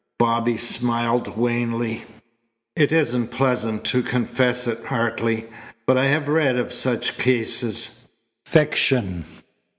Bobby 0.17 0.57
smiled 0.57 1.37
wanly. 1.37 2.05
"It 2.75 2.91
isn't 2.91 3.27
pleasant 3.27 3.83
to 3.85 4.01
confess 4.01 4.65
it, 4.65 4.83
Hartley, 4.85 5.45
but 5.85 5.95
I 5.95 6.05
have 6.05 6.27
read 6.27 6.57
of 6.57 6.73
such 6.73 7.19
cases." 7.19 8.07
"Fiction!" 8.43 9.25